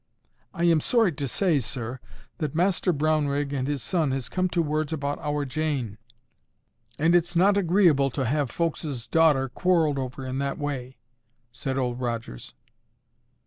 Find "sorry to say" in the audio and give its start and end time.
0.79-1.59